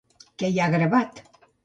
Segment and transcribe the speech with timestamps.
[0.43, 1.21] Què hi ha gravat?